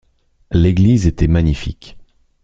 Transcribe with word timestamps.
L'église 0.49 1.05
était 1.05 1.27
magnifique. 1.27 1.95